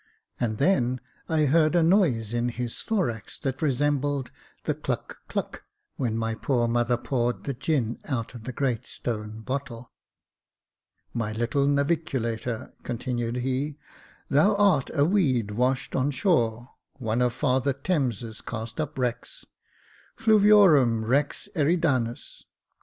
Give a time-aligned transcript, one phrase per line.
[0.39, 0.99] And then
[1.29, 4.31] I heard a noise in his thorax that resembled
[4.63, 5.61] the "cluck cluck"
[5.95, 9.91] when my poor mother poured the gin out of the great stone bottle."
[11.13, 13.77] My little navllculator," continued he,"
[14.31, 19.45] thou art a weed washed on shore, one of Father Thames' cast up wrecks.
[20.17, 22.43] *■ Fluviorum rex Eridanus?